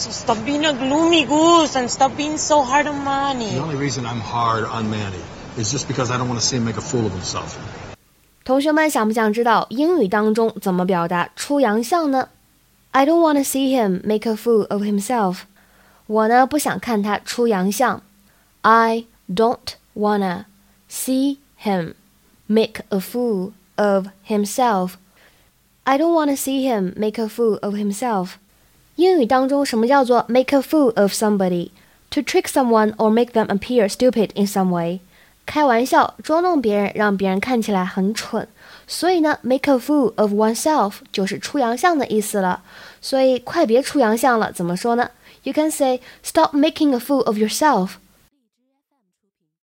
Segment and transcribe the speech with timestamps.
[0.00, 3.50] So stop being a gloomy goose and stop being so hard on Manny.
[3.50, 5.20] The only reason I'm hard on Manny
[5.58, 7.58] is just because I don't want to see him make a fool of himself.
[8.44, 12.28] 同学们想不想知道英语当中怎么表达出洋相呢？
[12.92, 15.40] I don't want to see him make a fool of himself.
[16.06, 18.00] 我呢不想看他出洋相。
[18.62, 20.44] I don't wanna
[20.88, 21.92] see him
[22.46, 24.92] make a fool of himself.
[25.84, 28.38] I don't wanna see him make a fool of himself.
[29.00, 31.70] 英语当中什么叫做 make a fool of somebody?
[32.10, 35.00] To trick someone or make them appear stupid in some way.
[35.46, 38.46] 开玩笑，捉弄别人，让别人看起来很蠢。
[38.86, 42.62] 所以呢，make a fool of oneself 就是出洋相的意思了。
[43.00, 45.10] 所以快别出洋相了，怎么说呢
[45.44, 47.92] ？You can say stop making a fool of yourself